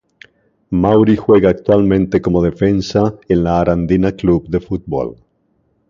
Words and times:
Mauri 0.71 1.15
juega 1.15 1.49
actualmente 1.51 2.23
como 2.23 2.41
defensa 2.41 3.19
en 3.29 3.43
la 3.43 3.59
Arandina 3.61 4.11
Club 4.11 4.47
de 4.47 4.59
Fútbol. 4.59 5.15